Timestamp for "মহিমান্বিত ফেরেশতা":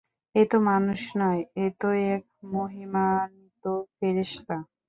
2.53-4.57